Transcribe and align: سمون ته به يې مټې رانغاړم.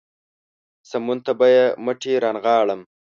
سمون 0.89 1.17
ته 1.25 1.31
به 1.39 1.47
يې 1.55 1.65
مټې 1.85 2.13
رانغاړم. 2.23 2.81